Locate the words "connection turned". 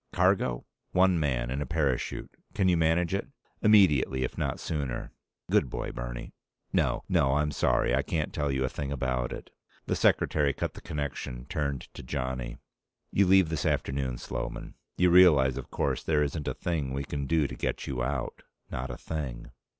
10.81-11.81